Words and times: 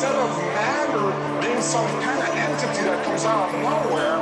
Instead 0.00 0.16
of 0.16 0.34
matter 0.56 1.42
being 1.42 1.60
some 1.60 1.84
kind 2.00 2.22
of 2.22 2.34
entity 2.34 2.84
that 2.84 3.04
comes 3.04 3.26
out 3.26 3.52
of 3.52 3.60
nowhere, 3.60 4.16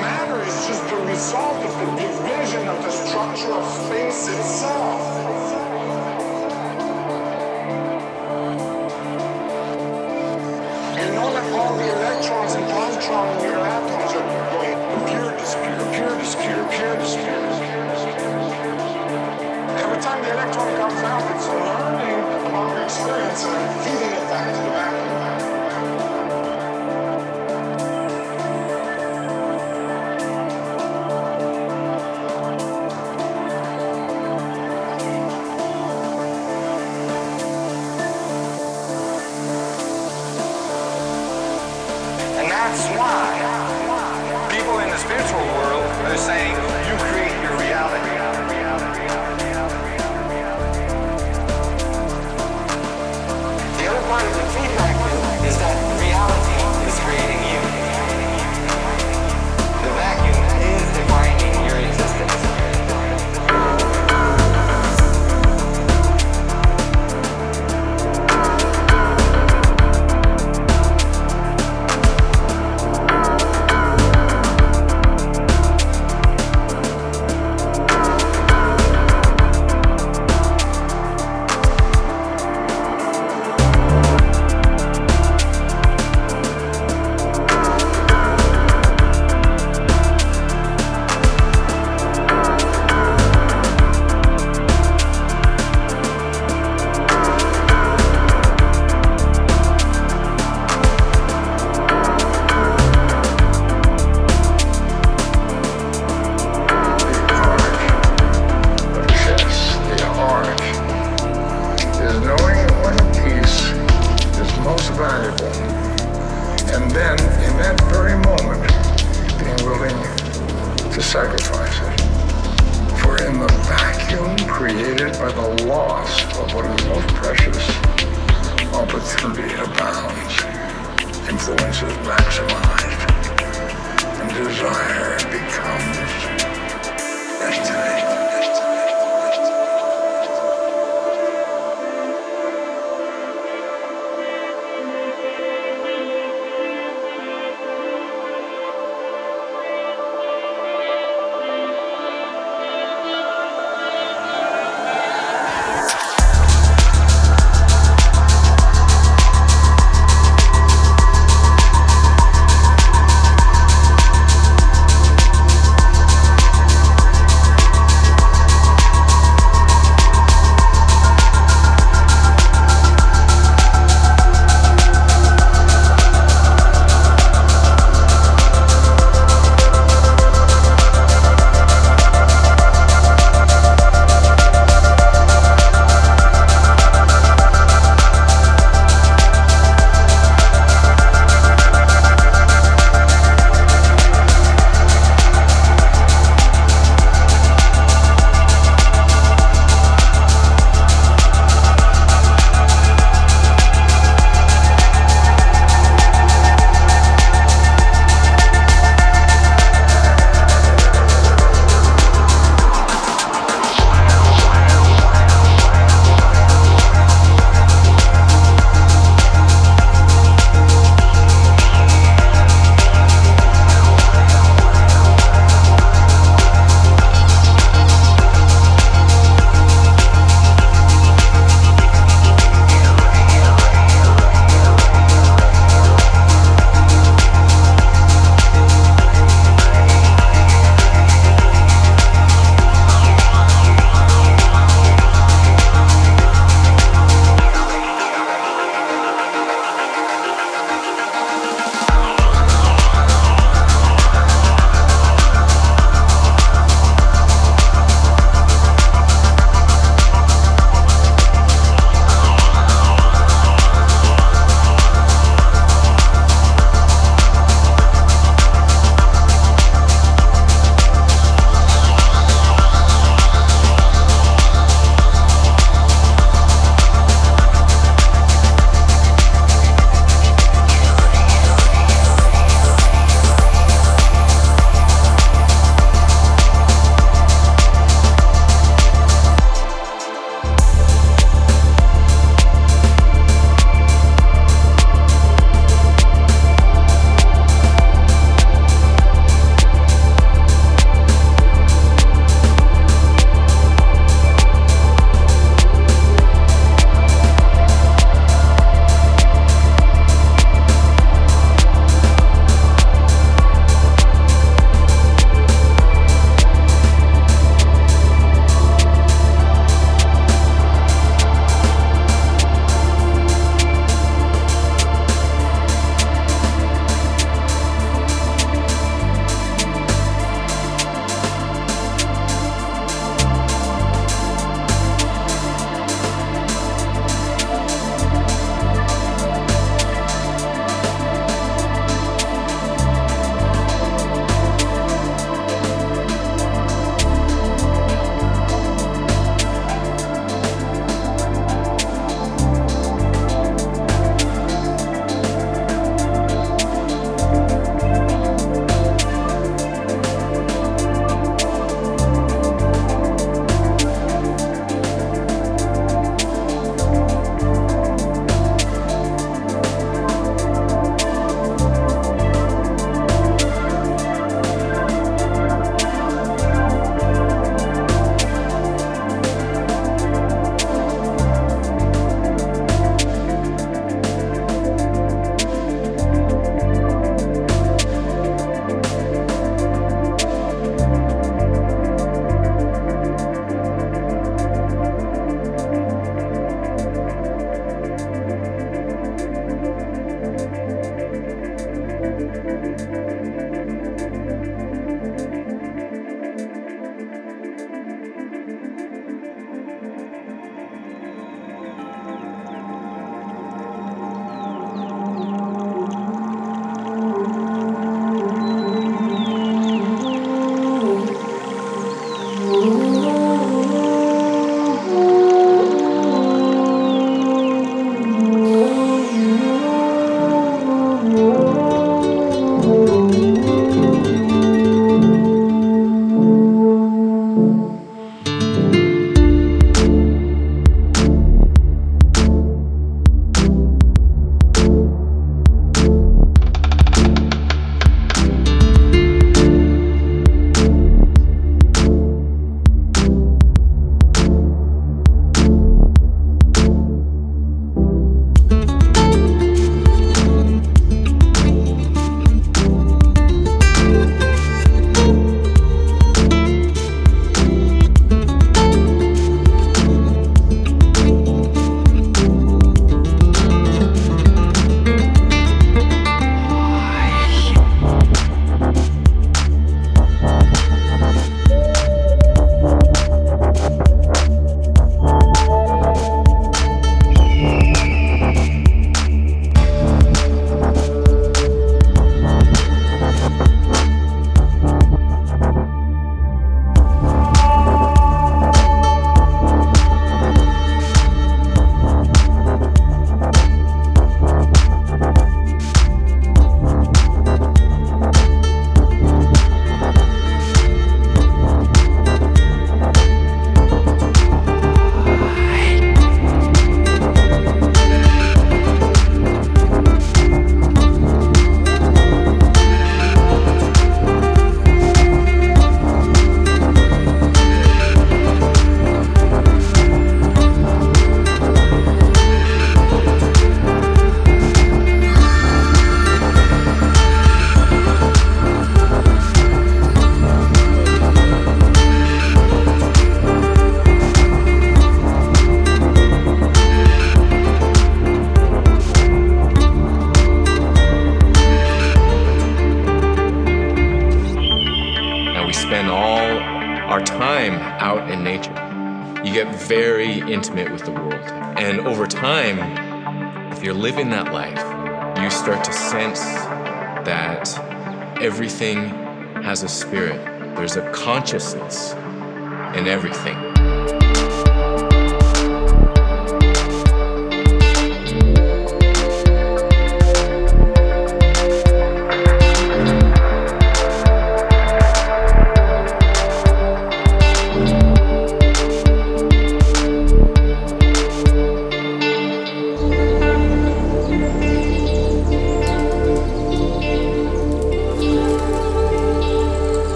matter 0.00 0.40
is 0.42 0.66
just 0.68 0.88
the 0.88 0.94
result 0.94 1.56
of 1.56 1.72
the 1.80 2.02
division 2.02 2.68
of 2.68 2.80
the 2.84 2.90
structure 2.92 3.50
of 3.50 3.66
space 3.82 4.28
itself. 4.28 5.11